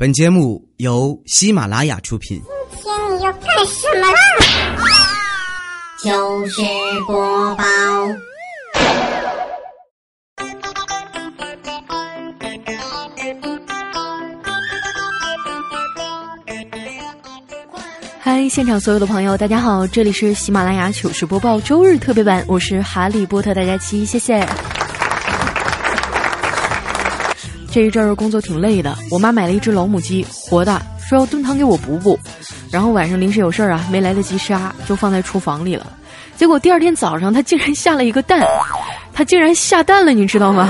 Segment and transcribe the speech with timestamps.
[0.00, 2.40] 本节目由喜马拉雅出品。
[2.72, 4.18] 今天你要干什么啦？
[6.02, 6.62] 糗事
[7.06, 7.64] 播报。
[18.20, 24.48] 嗨，现场所有的朋友，大家好，这里是喜马拉雅糗事播报周日特别版，我是哈利波特大家七，谢谢。
[27.72, 32.18] 这一阵儿工作挺累的，我妈买了一只老母鸡，活的，说要炖汤给我补补。
[32.68, 35.86] 然后晚上临时有事儿啊，没来得及杀，就放在厨房里了。
[36.36, 38.44] 结果第二天早上，它竟然下了一个蛋，
[39.12, 40.68] 它竟然下蛋了，你知道吗？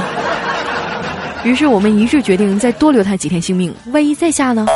[1.42, 4.66] 于是我们一致决定再多留它几天性命，万一再下呢？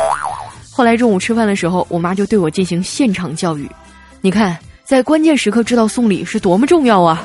[0.71, 3.69] 后来中午吃饭的时候，我妈就对我进行现场教育，
[4.21, 7.23] 你看，在关键时刻知道送礼是多么重要啊！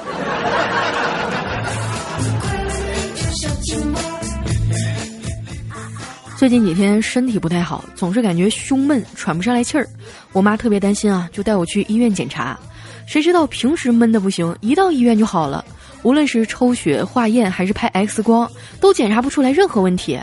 [6.41, 9.87] 最近几天身体不太好，总是感觉胸闷，喘不上来气儿。
[10.33, 12.59] 我妈特别担心啊，就带我去医院检查。
[13.07, 15.63] 谁知道平时闷的不行，一到医院就好了。
[16.02, 20.18] 无论是抽血、化验还是拍 X 光，都检查不出来任何问题。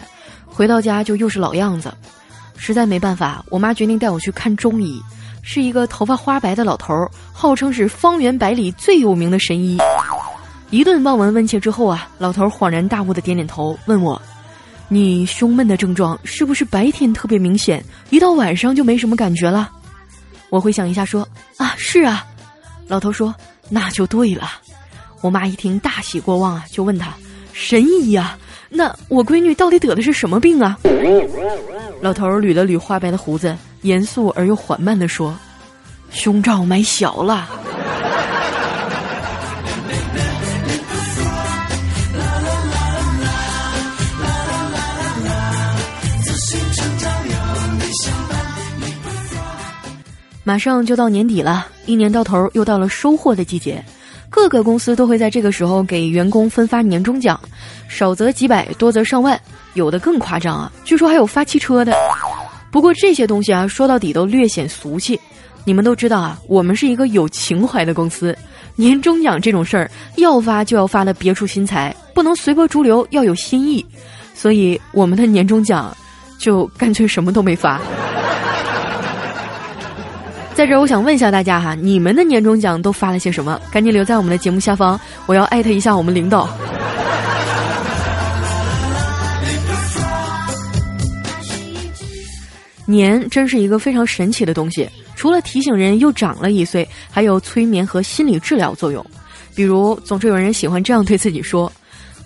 [0.47, 1.93] 回到家就又是老样子，
[2.55, 4.99] 实在没办法，我妈决定带我去看中医。
[5.43, 6.95] 是一个头发花白的老头，
[7.31, 9.77] 号称是方圆百里最有名的神医。
[10.71, 14.19] 一顿望闻问切之后啊，老头恍然大悟的点点头，问我。
[14.89, 19.69] 你胸闷的症状是不是白天特别明显，一到晚上就没什么感觉了？
[20.49, 22.25] 我回想一下，说啊，是啊。
[22.87, 23.35] 老头说
[23.69, 24.49] 那就对了。
[25.21, 27.13] 我妈一听大喜过望啊，就问他
[27.51, 28.37] 神医呀，
[28.69, 30.79] 那我闺女到底得的是什么病啊？
[31.99, 35.37] 老头捋了捋花白的胡子，严肃而又缓慢的说
[36.11, 37.49] ：“胸罩买小了。”
[50.47, 53.83] 马上就到年底了，一年到头又到了收获的季节，
[54.29, 57.37] 各个公司都会在这个时候给员工分发年终奖，
[57.89, 59.37] 少则几百，多则上万，
[59.73, 61.93] 有的更夸张啊，据说还有发汽车的。
[62.71, 65.19] 不过这些东西啊，说到底都略显俗气。
[65.65, 68.33] 你们都知道啊，我们是一个有情怀的公司，
[68.77, 73.85] 年终奖这种事儿要发就要发的别出心裁，不能随波逐流，要有新意。
[74.33, 75.93] 所以我们的年终奖，
[76.39, 77.81] 就干脆什么都没发。
[80.57, 83.61] 在这儿，我想问一下大家哈，你们的年终奖都发了些什么？
[83.71, 86.49] 赶紧留在我们的节目下方，我要艾特一下我们领导。
[92.87, 99.05] 年真是一个非常神奇的东西，除了提醒人又长了一岁，还有催眠和心理治疗作用。
[99.53, 101.71] 比如，总是有人喜欢这样对自己说：“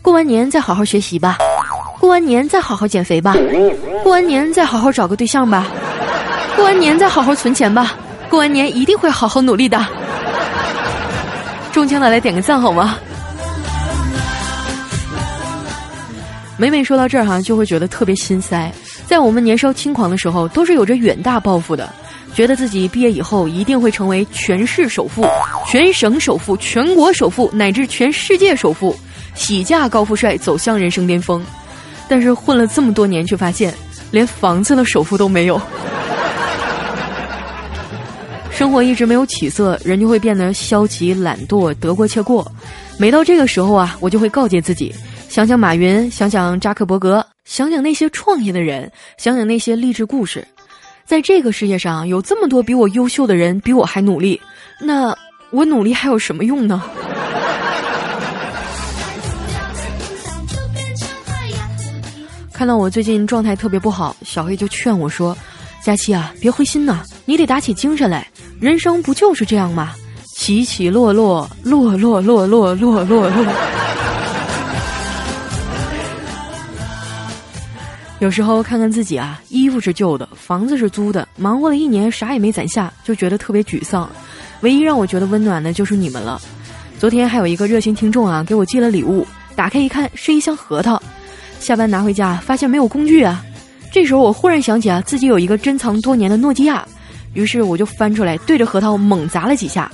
[0.01, 1.37] 过完年再好好学习吧，
[1.99, 3.35] 过完年再好好减肥吧，
[4.03, 5.67] 过完年再好好找个对象吧，
[6.55, 7.93] 过完年再好好存钱吧。”
[8.31, 9.77] 过完年一定会好好努力的，
[11.73, 12.97] 中枪的来点个赞好吗？
[16.55, 18.71] 每每说到这儿哈，就会觉得特别心塞。
[19.05, 21.93] 在我们年少轻狂的时候，都是有着远大抱负的，
[22.33, 25.27] 觉得自己毕业以后一定会成为全市首富、
[25.67, 28.97] 全省首富、全国首富乃至全世界首富，
[29.35, 31.45] 喜嫁高富帅，走向人生巅峰。
[32.07, 33.73] 但是混了这么多年，却发现
[34.09, 35.61] 连房子的首付都没有。
[38.51, 42.49] 生活一直没有起色，人就会变得消极懒惰，得过且过。
[42.97, 44.93] 每到这个时候啊，我就会告诫自己：
[45.29, 50.47] 想想马云，想想扎克伯格，想想那些创业的人，想想那些励志故事。
[51.05, 54.39] 在这个世界上，有这么多比我优秀的人，比我还努力，
[54.79, 55.15] 那
[55.49, 56.83] 我努力还有什么用呢？
[62.53, 65.35] 看到我最近状态特别不好，小黑就劝我说
[65.83, 68.27] ：“佳期啊，别灰心呐，你得打起精神来。”
[68.61, 69.93] 人生不就是这样吗？
[70.37, 73.45] 起起落落，落落落落落落落。
[78.19, 84.07] 有时候看看自己啊，衣服是旧的，房子是租的，忙活了一年啥也没攒下，就觉得特别沮丧。
[84.61, 86.39] 唯一让我觉得温暖的就是你们了。
[86.99, 91.01] 昨天还有一个热心听众啊，给我寄了礼物，打开一看是一箱核桃。
[91.59, 93.43] 下班拿回家发现没有工具啊，
[93.91, 96.87] 这时候我忽然想起啊，自己有一个珍藏多年的诺基亚。
[97.33, 99.91] 于是我就翻出来，对着核桃猛砸了几下。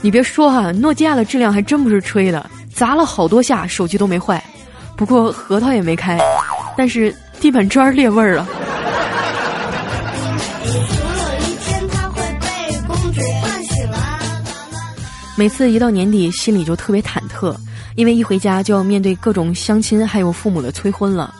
[0.00, 4.42] 你别说哈，诺基亚的质量还真不是吹的，砸了好多下，手机都没坏。
[4.96, 6.18] 不过核桃也没开，
[6.76, 8.46] 但是地板砖裂味儿了。
[15.36, 17.54] 每次一到年底，心里就特别忐忑，
[17.94, 21.34] 因为一回家就要面对各种相亲，还有父母的催婚了。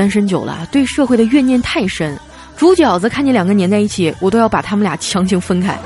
[0.00, 2.18] 单身久了，对社会的怨念太深。
[2.56, 5.78] 煮饺子看见两个粘在一起，我都要把他们俩强行分开。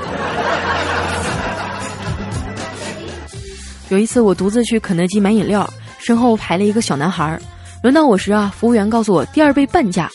[3.89, 5.69] 有一次，我独自去肯德基买饮料，
[5.99, 7.37] 身后排了一个小男孩。
[7.83, 10.09] 轮到我时啊，服务员告诉我第二杯半价。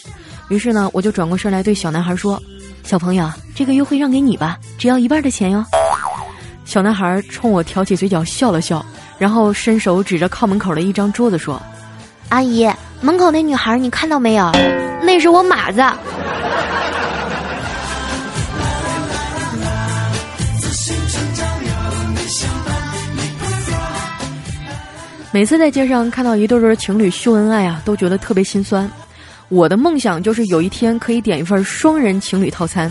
[0.49, 2.43] 于是呢，我就转过身来对小男孩说
[2.83, 5.63] ：“小朋友，这个优惠让给你吧，只要一半的钱哟。”
[6.65, 8.83] 小男孩冲我挑起嘴角笑了笑，
[9.19, 11.61] 然后伸手指着靠门口的一张桌子说
[12.31, 12.67] ：“阿姨，
[13.03, 14.51] 门口那女孩你看到没有？
[15.03, 15.83] 那是我马子。”
[25.33, 28.91] 每次在街上看到一对对情侣秀恩爱啊，都觉得特别心酸。
[29.49, 32.89] 我的梦想就是有一天可以点一份双人情侣套餐。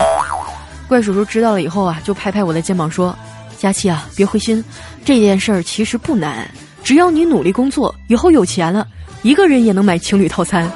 [0.88, 3.14] 怪叔叔知道了以后啊，就拍拍我的肩膀说
[3.58, 4.64] ：“佳琪啊，别灰心，
[5.04, 6.50] 这件事儿其实不难，
[6.82, 8.86] 只要你努力工作，以后有钱了，
[9.22, 10.70] 一个人也能买情侣套餐。”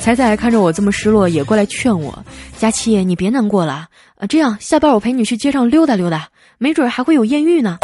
[0.00, 2.24] 彩彩看着我这么失落，也过来劝我
[2.58, 3.86] ：“佳琪，你别难过了，
[4.18, 6.28] 啊，这样下班我陪你去街上溜达溜达，
[6.58, 7.78] 没准还会有艳遇呢。”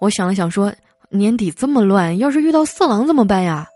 [0.00, 0.72] 我想了想，说
[1.10, 3.66] ：“年底这么乱，要是遇到色狼怎么办呀？”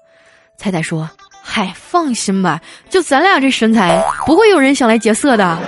[0.56, 1.10] 彩彩说
[1.42, 5.58] ：“嗨，放心吧，就咱俩这身材，不会有人想来劫色的，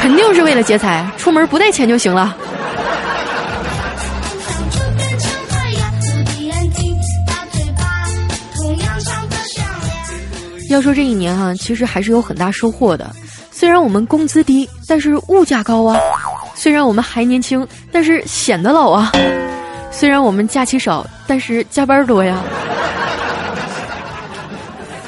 [0.00, 2.36] 肯定是为了劫财，出门不带钱就行了。”
[10.72, 13.14] 要说这一年哈，其实还是有很大收获的。
[13.50, 15.96] 虽然我们工资低，但是物价高啊；
[16.54, 19.12] 虽然我们还年轻，但是显得老啊。
[19.90, 22.42] 虽然我们假期少，但是加班多呀。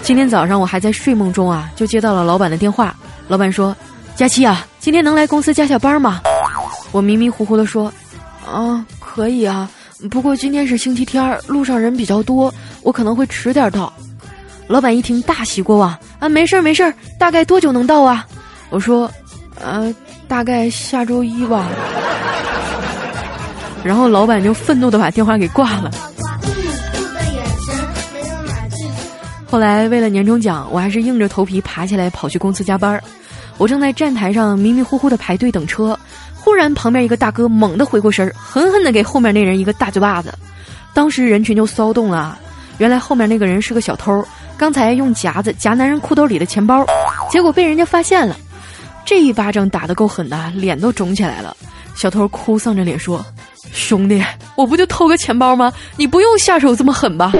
[0.02, 2.94] 今天早上我还在睡梦中啊，就接到了老板的电话。
[3.26, 3.74] 老板说
[4.14, 6.20] ：“佳期啊，今天能来公司加下班吗？”
[6.92, 7.90] 我迷迷糊糊的说
[8.46, 9.68] ：“啊，可以啊，
[10.10, 12.52] 不过今天是星期天，路上人比较多，
[12.82, 13.90] 我可能会迟点到。”
[14.66, 18.26] 老板一听大喜过望啊，没事儿没事儿，大概多久能到啊？
[18.70, 19.10] 我说
[19.62, 19.94] ：“呃，
[20.26, 21.68] 大概下周一吧。”
[23.84, 25.90] 然后老板就愤怒的把电话给挂了。
[29.46, 33.00] 后来为了年终奖，我还是硬着头皮爬起来跑去公司加班。
[33.58, 35.96] 我正在站台上迷迷糊糊的排队等车，
[36.34, 40.34] 忽然旁边一个大哥猛地回过神儿，狠狠的给后面那人一个大嘴巴子。
[40.92, 42.36] 当时人群就骚动了，
[42.78, 46.84] 原来后面那个人是个小偷，刚才用夹子夹男人裤兜里的钱包，
[47.30, 48.36] 结果被人家发现了。
[49.04, 51.56] 这一巴掌打得够狠的，脸都肿起来了。
[51.94, 53.24] 小偷哭丧着脸说。
[53.72, 54.22] 兄弟，
[54.56, 55.72] 我不就偷个钱包吗？
[55.96, 57.32] 你不用下手这么狠吧？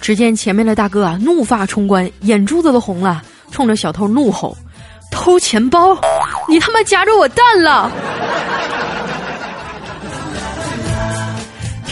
[0.00, 4.56] 只见前面的大哥啊，怒发冲冠，眼珠子都红了，冲着小偷怒吼
[5.12, 5.96] ：“偷钱包，
[6.48, 7.92] 你他妈夹着我蛋了！”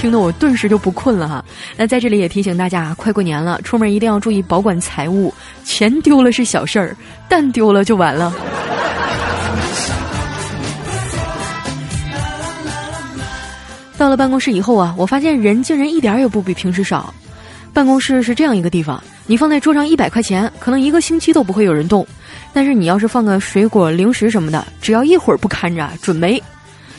[0.04, 1.42] 听得我顿时就不困了哈。
[1.78, 5.32] 那在这里也提醒大家，快过年了，出门一定要注意保管财物，
[5.64, 6.94] 钱丢了是小事儿，
[7.26, 8.30] 蛋丢了就完了。
[13.96, 17.14] 到了办公室以后啊，我发现人竟然一点也不比平时少。
[17.72, 22.04] 办公室是这样一个地方，你放在桌上一百块钱，可能一个星期都不会有人动；
[22.52, 26.42] 但是你要是放个水果、零食什么的，只要一会儿不看着，准没。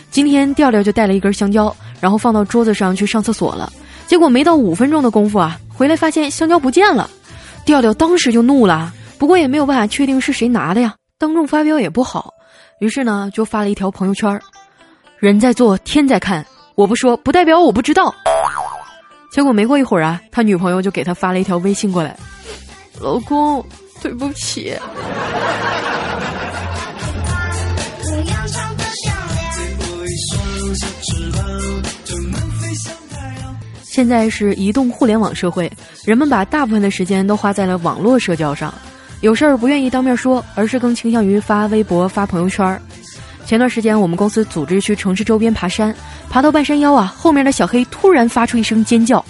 [0.09, 1.71] 今天调调就带了一根香蕉，
[2.05, 3.73] 然后放到桌子上去上厕所了。
[4.05, 7.09] 结果没到五分钟的功夫啊，回来发现香蕉不见了。
[7.65, 12.31] 调调当时就怒了，不过也没有办法确定是谁拿的呀，当众发飙也不好，
[12.79, 14.39] 于是呢就发了一条朋友圈：
[15.17, 16.45] 人在做，天在看。
[16.75, 18.13] 我不说，不代表我不知道。
[19.31, 22.15] 结果没过一会儿啊，他女朋友就给他发了一条微信过来
[23.01, 23.65] ：“老公，
[23.99, 24.77] 对不起。”
[33.83, 35.71] 现在是移动互联网社会，
[36.03, 38.73] 人们把大部分的时间都花在了网络社交上，
[39.21, 42.81] 有事儿不愿意当面说，而是更倾向于发微博、发朋友圈。
[43.45, 45.95] 前段时间，我们公司组织去城市周边爬山，
[46.29, 49.23] 爬到半山腰啊，后面的小黑突然发出一声尖叫，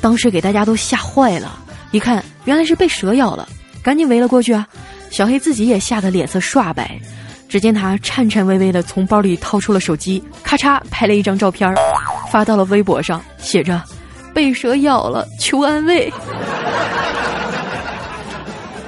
[0.00, 1.56] 当时给大家都吓坏了。
[1.92, 3.48] 一看，原来是被蛇咬了，
[3.82, 4.66] 赶紧围了过去啊。
[5.10, 7.00] 小黑自己也吓得脸色刷白，
[7.50, 11.68] 只见他颤颤巍巍地从包里掏出了手机，咔嚓拍了一张照片，
[12.30, 13.82] 发到了微博上，写着
[14.32, 16.10] ：“被蛇咬了，求安慰。”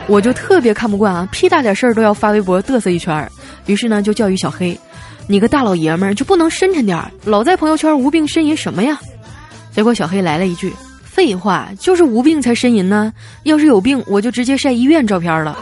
[0.06, 3.28] 我就特别看不惯啊，屁大点事儿都要发微博嘚瑟一圈儿。
[3.66, 4.78] 于是呢，就教育小黑
[5.26, 8.96] ：“你个大老爷们儿就不能深沉点儿，老在朋友圈无病呻吟什么呀？”
[9.74, 13.12] 结果小黑来了一句：“废话，就是无病才呻吟呢。
[13.42, 15.58] 要是有病，我就直接晒医院照片了。”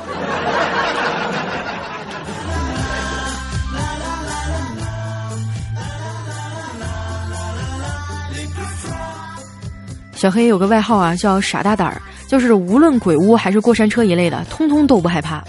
[10.20, 15.42] 小黑有个外号啊，叫傻大胆儿，就是无论鬼屋还是过山车一类的，通通都不害怕。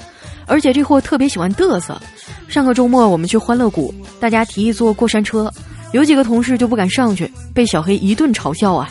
[0.45, 2.01] 而且这货特别喜欢嘚瑟。
[2.47, 5.51] 上个周末我们去欢乐谷，大家提议坐过山车，
[5.91, 8.89] 有几个同事就不敢上去，被小黑一顿嘲笑啊。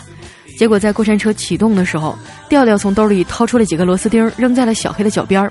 [0.58, 2.14] 结果在过山车启动的时候，
[2.50, 5.50] 调调从兜里掏出了几个螺丝钉，扔在了小黑的脚边儿。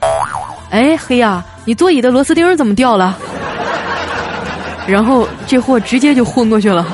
[0.70, 3.18] 哎，黑呀，你座椅的螺丝钉怎么掉了？
[4.86, 6.86] 然后这货直接就昏过去了。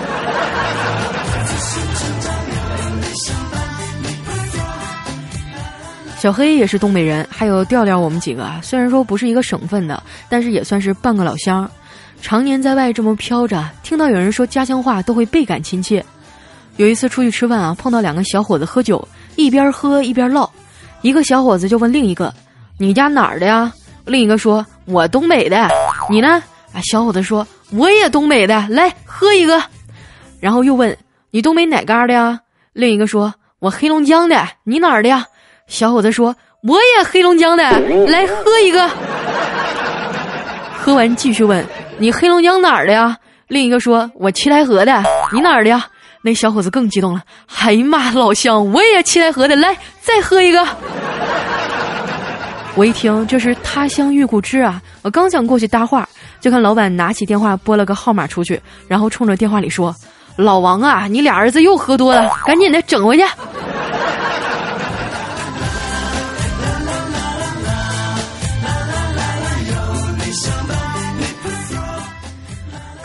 [6.25, 11.69] 小黑也是东北人，还有调调，我们几个，虽然说不是一个省份的，但是也算是半个老乡。
[12.19, 16.03] 常年在外这么飘着，听到有人说家乡话都会倍感亲切。
[16.77, 20.49] 有一次出去吃饭啊，碰到两个小伙子喝酒，一边喝一边唠。
[21.03, 22.33] 一个小伙子就问另一个
[22.79, 23.71] ：“你家哪儿的呀？”
[24.03, 25.69] 另一个说：“我东北的。”
[26.09, 26.41] 你呢？
[26.73, 29.61] 啊，小伙子说：“我也东北的。”来喝一个。
[30.39, 30.97] 然后又问
[31.29, 32.39] ：“你东北哪嘎的呀？”
[32.73, 35.23] 另一个说：“我黑龙江的。”你哪儿的呀？
[35.67, 37.63] 小伙子说：“我也黑龙江的，
[38.07, 38.89] 来喝一个。”
[40.79, 41.65] 喝完继续问
[41.97, 43.17] ：“你黑龙江哪儿的呀？”
[43.47, 45.85] 另一个说：“我七台河的，你哪儿的呀？”
[46.21, 47.21] 那小伙子更激动了
[47.61, 50.65] ：“哎呀妈，老乡，我也七台河的，来再喝一个。”
[52.75, 56.07] 我一听这是他乡遇故知啊，我刚想过去搭话，
[56.41, 59.95] 就看老板拿起电话拨了个号码出去，然后冲着电话里说
[60.37, 63.23] ：“老王啊，你俩儿子又喝多了，赶紧的整回去。”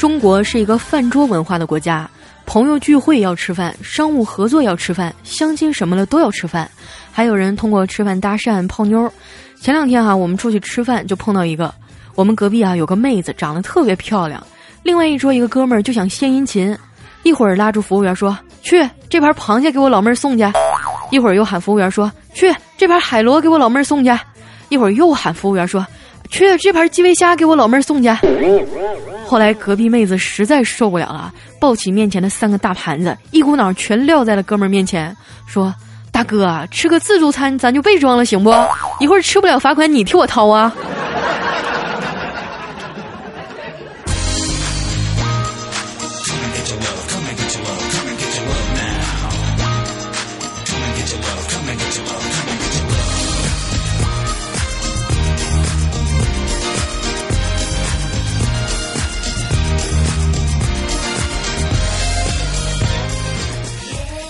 [0.00, 2.08] 中国是一个饭桌文化的国家，
[2.46, 6.70] 朋友聚会要吃饭，商务合作要吃饭，相亲什么的都要吃饭，
[7.12, 9.12] 还有人通过吃饭搭讪泡妞。
[9.60, 11.74] 前两天哈，我们出去吃饭就碰到一个，
[12.14, 14.42] 我们隔壁啊有个妹子长得特别漂亮，
[14.82, 16.74] 另外一桌一个哥们儿就想献殷勤，
[17.22, 20.50] 一会儿拉住服务员说：“去这盘螃蟹给我老妹儿送去。”
[21.12, 24.10] 一会儿又喊服务员说：“去这盘海螺给我老妹儿送去。”
[24.70, 25.86] 一会儿又喊服务员说。
[26.30, 28.08] 去这盘基围虾给我老妹儿送去。
[29.30, 35.72] 后来隔壁妹子实在受不了了，抱起面前的三个大盘子，一股脑全撂在了哥们儿面前，说
[36.10, 38.52] ：“大哥，吃个自助餐咱就别装了，行不？
[38.98, 40.74] 一会儿吃不了罚款你替我掏啊。”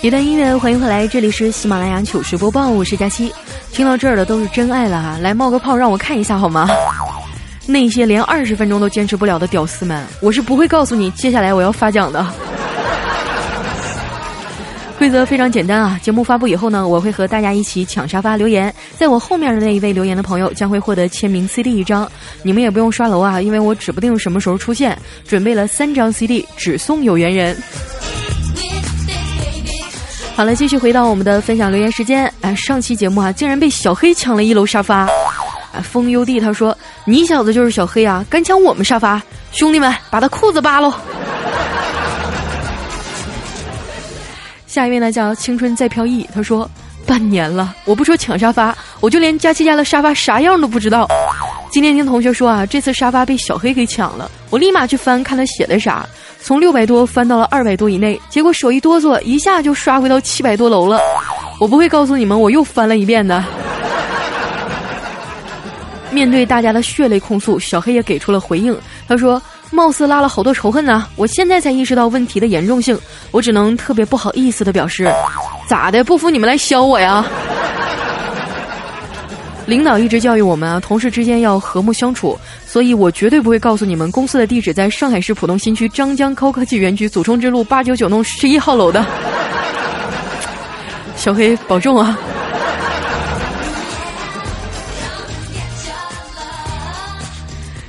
[0.02, 3.30] 一段音乐，欢迎回来，这里是喜马拉雅糗事播报，我是佳期。
[3.70, 6.66] 听到这儿的都是真爱了哈，来冒个泡让我看一下好吗？
[7.66, 12.26] 那些连二十分钟都坚持不了的屌丝们，我是不会告诉你接下来我要发奖的。
[14.96, 22.10] 规则非常简单啊，节目发布以后呢，我会和大家一起抢沙发留言，在我后面的那一位留言的朋友将会获得签名 CD 一张，
[22.42, 24.96] 你们也不用刷楼啊，因为我指不定什么时候出现，
[25.28, 27.54] 准备了三张 CD，只送有缘人。
[30.36, 32.32] 好了，继续回到我们的分享留言时间。
[32.40, 35.00] 哎，上期节目啊，竟然被小黑抢了一楼沙发。
[35.00, 39.22] 啊，风优弟他说：“你小子就是小黑啊，敢抢我们沙发，
[39.52, 40.92] 兄弟们把他裤子扒喽！”
[44.66, 46.68] 下一位呢叫青春在飘逸，他说
[47.06, 51.06] ：“半年了，我不说抢沙发，我就连佳期家的沙发啥样都不知道。
[51.70, 56.06] 今天听同学说啊，这次沙发被小黑给抢了，我立马去翻看他写的啥。”
[56.42, 61.00] 从六百多翻到了二百多以内，结果手一哆嗦，一下就刷回到七百多楼了。
[61.60, 63.44] 我不会告诉你们，我又翻了一遍的。
[66.10, 68.76] 面对大家的血泪控诉，小黑也给出了回应。
[69.06, 72.98] 他说：“貌似拉了好多仇恨呢，我现在才意识到问题的严重性，
[73.30, 75.08] 我只能特别不好意思的表示，
[75.68, 76.02] 咋的？
[76.02, 77.24] 不服你们来削我呀？”
[79.70, 82.36] 领导一直教育我们啊，同事之间要和睦相处，
[82.66, 89.06] 所以我绝对不会告诉你们公司的地址在上海市浦东新区张江高科技园区祖冲之路八九九弄十一号楼的。
[91.14, 92.18] 小黑保重啊！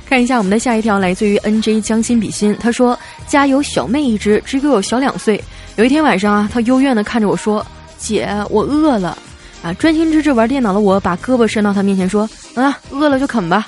[0.08, 2.96] 看一下我们的下一条，来自于 NJ 将心比心，他说
[3.26, 5.42] ：“家有小妹一只，只比我小两岁。
[5.74, 7.66] 有一天晚上啊，他幽怨的看着我说
[7.98, 9.18] ：‘姐，我饿了。’”
[9.62, 13.64] 啊，专心致志玩电脑的我，把胳膊伸到他面前说：“啊，饿了就啃吧。”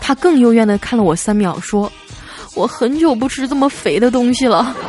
[0.00, 1.90] 他更幽怨的看了我三秒，说
[2.56, 4.74] ：“我很久不吃这么肥的东西了。”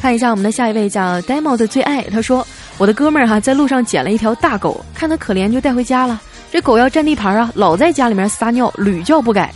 [0.00, 2.46] 看一下我们的下一位叫 Demo 的最爱，他说
[2.78, 6.20] ：“我的哥们儿哈在路上捡了一条大狗，看他可怜就带回家了。
[6.52, 9.52] 这狗要占地盘啊，老在家里面撒尿，屡教不改。”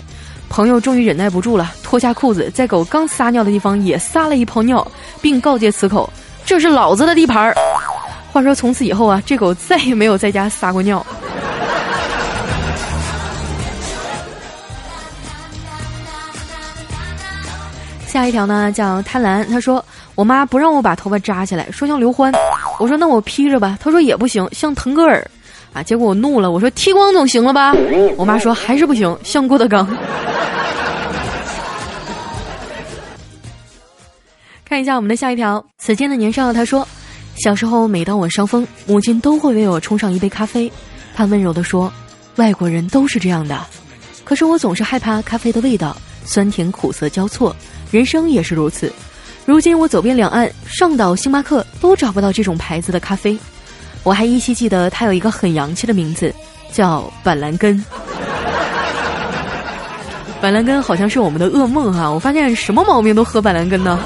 [0.48, 4.86] 朋友终于忍耐不住了，脱下裤子，在狗刚撒尿的地方也撒了一泡尿，
[5.20, 6.10] 并告诫此口
[6.44, 7.54] ：“这是老子的地盘儿。”
[8.32, 11.04] 话说从此以后啊，这狗再也没有在家撒过尿。
[18.06, 19.46] 下一条呢，叫贪婪。
[19.48, 19.84] 他说
[20.16, 22.32] ：“我妈不让我把头发扎起来，说像刘欢。”
[22.80, 25.24] 我说：“那我披着吧。”他说：“也不行，像腾格尔。”
[25.74, 27.74] 啊，结果我怒了，我说：“剃光总行了吧？”
[28.16, 29.86] 我妈说：“还是不行，像郭德纲。”
[34.68, 36.86] 看一下我们的下一条，此间的年少，他说
[37.42, 40.70] ：“小时候每当我伤风，母亲都会为我冲上一杯咖啡，
[41.14, 41.90] 她温柔地说
[42.36, 43.58] ：‘外国人都是这样的。’
[44.24, 45.96] 可是我总是害怕咖啡的味道，
[46.26, 47.56] 酸甜苦涩交错。”
[47.90, 48.92] 人生也是如此，
[49.46, 53.38] 如今我走遍两岸，上岛、星巴克都找不到这种牌子的咖啡。
[54.02, 56.30] 我还依稀记得它有一个很洋气的名字，
[56.70, 57.82] 叫板蓝根。
[60.42, 62.10] 板蓝根好像是我们的噩梦哈！
[62.10, 63.98] 我发现什么毛病都喝板蓝根呢。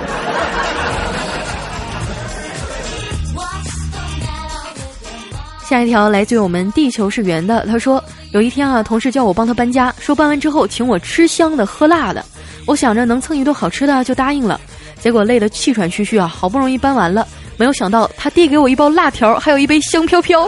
[5.73, 12.23] 下一条来自于我们地球是圆的，他说有一天啊，同事叫我帮他搬家，说搬完之后请我吃香的喝辣的。
[12.67, 14.61] 我想着能蹭一顿好吃的就答应了，
[15.01, 17.27] 结果累得气喘吁吁啊，好不容易搬完了，
[17.57, 20.47] 没有想到他递给我一包辣条，还有一杯香飘飘。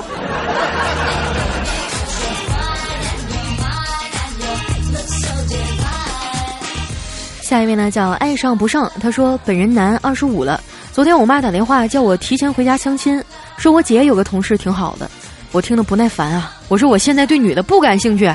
[7.40, 10.60] 下一位呢叫爱上不上，他说本人男，二十五了。
[10.92, 13.20] 昨天我妈打电话叫我提前回家相亲，
[13.56, 15.10] 说我姐有个同事挺好的，
[15.52, 18.32] 我听得不耐烦啊，我说我现在对女的不感兴趣，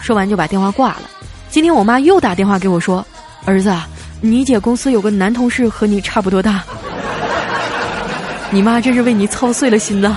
[0.00, 1.02] 说完就把电话挂了。
[1.48, 3.06] 今天我妈又打电话给我说
[3.46, 3.74] ：“儿子，
[4.20, 6.62] 你姐公司有个男同事和你差不多大。”
[8.50, 10.16] 你妈真是为你操碎了心呐。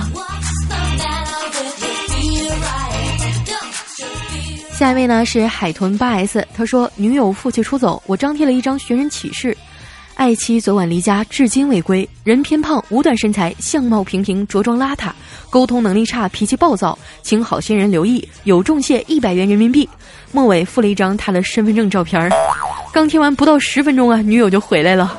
[4.72, 9.56] 下一位呢是海豚八 S，他说女友负气出走，我张贴了一张寻人启事。
[10.20, 12.06] 爱妻昨晚离家，至今未归。
[12.24, 15.10] 人偏胖，五短身材，相貌平平，着装邋遢，
[15.48, 18.28] 沟通能力差，脾气暴躁，请好心人留意。
[18.44, 19.88] 有重谢一百元人民币。
[20.30, 22.28] 末尾附了一张他的身份证照片儿。
[22.92, 25.16] 刚贴完不到十分钟啊，女友就回来了。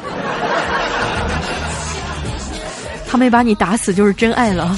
[3.10, 4.78] 他没把你打死就是真爱了。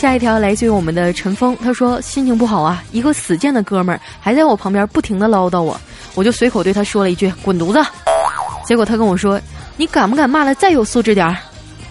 [0.00, 5.78] 下一条来自于我们的陈峰，他说心情不好啊，一个死贱的哥们儿还在我旁边不停的唠叨我，
[6.14, 7.86] 我就随口对他说了一句滚犊子，
[8.64, 9.38] 结果他跟我说
[9.76, 11.36] 你敢不敢骂的再有素质点儿？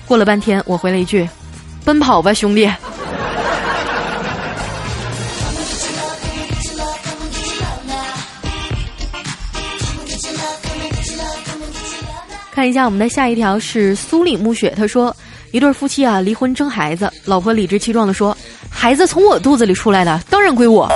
[0.08, 1.30] 过了半天我回了一句，
[1.86, 2.68] 奔跑吧兄弟。
[12.52, 15.16] 看一下我们的下一条是苏里木雪，他说。
[15.52, 18.38] 一对夫妻啊，离婚争孩子，老婆理直气壮地说
[18.70, 20.88] ：“孩子从我肚子里出来的，当然归我。”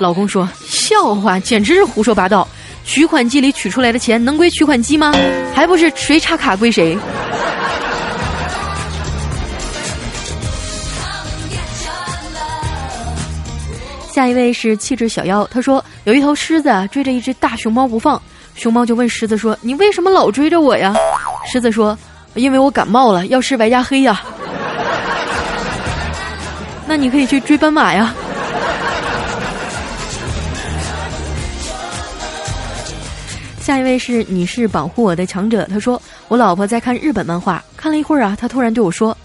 [0.00, 2.48] 老公说：“笑话，简直是胡说八道！
[2.84, 5.12] 取款机里取出来的钱能归取款机吗？
[5.54, 6.98] 还不是谁插卡归谁。”
[14.10, 18.20] 下一位是气质小妖，他说有一头狮子追着一只大熊猫不放，
[18.56, 20.92] 熊猫就问狮子说：“你为什么老追着我呀？”
[21.46, 21.96] 狮子说。
[22.34, 24.22] 因为我感冒了，要吃白加黑呀。
[26.86, 28.14] 那你可以去追斑马呀。
[33.60, 39.16] 下一位是你是保护我的强者，他说我老婆在看日本漫画，看了一会儿啊，她突然对我说：“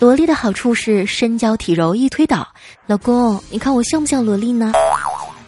[0.00, 2.48] 萝莉的好处是身娇体柔易推倒。”
[2.88, 4.72] 老公，你看我像不像萝莉呢？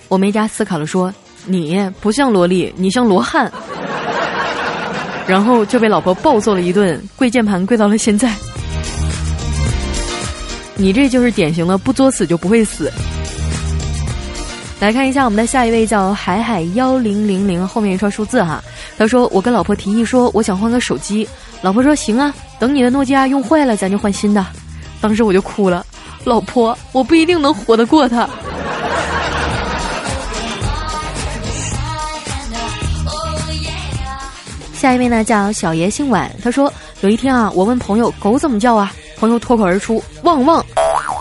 [0.08, 1.12] 我没加思考了说
[1.46, 3.50] ：“你不像萝莉，你像罗汉。”
[5.26, 8.32] 然后就被老婆暴揍了一顿，跪键盘跪到了现在。
[10.76, 12.92] 你这就是典型的不作死就不会死。
[14.80, 18.62] 来看一下我们的下一位叫海海幺零零零，后面一串数字哈。
[18.98, 21.26] 他说：“我跟老婆提议说，我想换个手机。”
[21.62, 24.44] 老婆说：“行啊，等你的诺基亚用坏了，咱就换新的。”
[25.00, 25.86] 当时我就哭了，
[26.24, 28.28] 老婆，我不一定能活得过他。
[34.84, 36.70] 下一位呢叫小爷姓晚，他说
[37.00, 40.62] 有一天啊，我问朋友狗怎么叫啊，朋友脱口而出汪汪，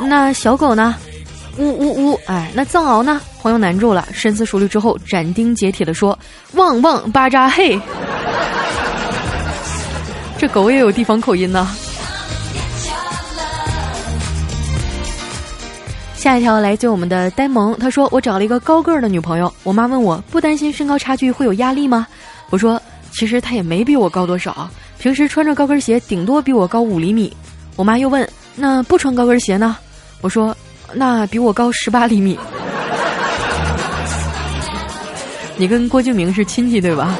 [0.01, 0.93] 那小狗呢？
[1.57, 3.21] 呜呜呜，哎，那藏獒呢？
[3.41, 6.19] 朋友难住了，深思熟虑之后斩钉截铁的说
[6.55, 7.79] 汪汪巴扎嘿，
[10.37, 11.65] 这狗也有地方口音呢。
[16.15, 22.05] 下一条来自我们的呆萌，他说我找了一个高个儿的女朋友，我妈问我不担心身高差距会有压力吗？
[22.49, 22.77] 我说。
[23.13, 27.31] 其实他也没比我高多少，平时穿着高跟鞋，顶多比我高五厘米。
[27.75, 29.77] 我妈又问：“那不穿高跟鞋呢？”
[30.21, 30.55] 我说
[30.93, 32.37] ：“那比我高十八厘米。
[35.55, 37.15] 你跟郭敬明是亲戚对吧？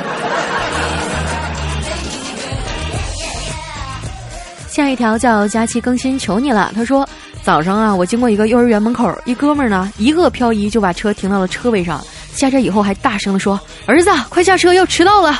[4.67, 6.71] 下一条叫佳期更新，求你了。
[6.75, 7.07] 他说
[7.43, 12.03] 早上啊，我经过一个幼儿园门口，一哥们儿呢一个漂移就把车停到了车位上，
[12.35, 15.39] 下车以后还大声的说：“儿子，快下车，要迟到了。”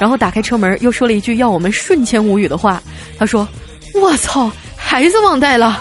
[0.00, 2.82] 然后打开车门，又说了一句要我们瞬间无语的话。
[3.18, 3.46] 他说
[3.94, 5.80] ：“我操，孩子忘带了。”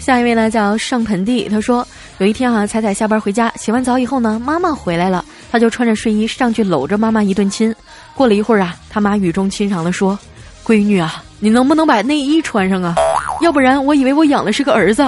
[0.00, 7.74] 下一位呢叫上盆地，他说有一天啊，彩彩下班回家，洗完澡以后呢，妈妈回来了，他就穿着睡衣上去搂着妈妈一顿亲。
[8.14, 10.18] 过了一会儿啊，他妈语重心长的说
[10.64, 12.94] ：“闺女啊，你能不能把内衣穿上啊？
[13.40, 15.02] 要不然我以为我养的是个儿子。”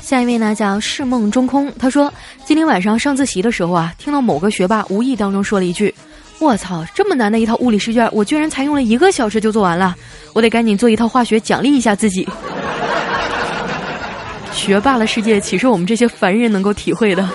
[0.00, 2.12] 下一位呢叫是梦中空，他说
[2.44, 5.94] 今天晚上上自习的时候啊，听到某个学霸无意当中说了一句。
[6.40, 9.94] 我操，这么难的一套物理试卷，我居然才用了一个小时就做完了，
[10.32, 12.26] 我得赶紧做一套化学奖励一下自己。
[14.52, 17.28] 学霸的世界岂是我们这些凡人能够体会的？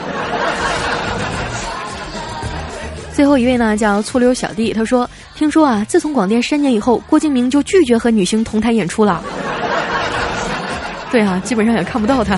[3.15, 9.23] 最后一位呢，叫醋溜小弟，他说：“听说啊，自从广电删减以后，郭敬明就拒绝和女星同台演出了。”
[11.09, 12.37] 对啊，基本上也看不到他。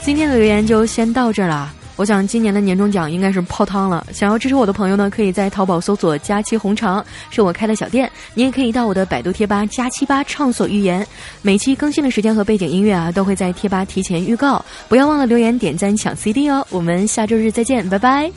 [0.00, 1.72] 今天的留言就先到这儿了。
[2.00, 4.06] 我想今年的年终奖应该是泡汤了。
[4.10, 8.10] 想要支持我的朋友呢，可以在淘宝搜索“佳期红肠”，是我开的小店。
[8.32, 11.06] 你也可以到我的百度贴吧“佳期吧”畅所欲言，
[11.42, 14.64] 每期更新的时间和背景音乐啊，都会在贴吧提前预告。
[14.88, 16.66] 不要忘了留言、点赞、抢 CD 哦！
[16.70, 18.32] 我们下周日再见，拜拜。